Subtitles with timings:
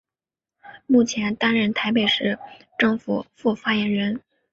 [0.87, 2.39] 目前担任台北市
[2.79, 4.19] 政府副发言人。